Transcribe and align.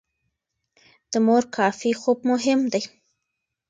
د 1.11 1.13
مور 1.25 1.43
کافي 1.57 1.91
خوب 2.01 2.17
مهم 2.31 2.59
دی. 2.73 2.83